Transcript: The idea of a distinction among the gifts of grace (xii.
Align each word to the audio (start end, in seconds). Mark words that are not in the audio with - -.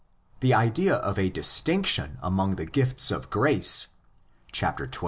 The 0.39 0.55
idea 0.55 0.95
of 0.95 1.19
a 1.19 1.29
distinction 1.29 2.17
among 2.23 2.55
the 2.55 2.65
gifts 2.65 3.11
of 3.11 3.29
grace 3.29 3.89
(xii. 4.51 4.67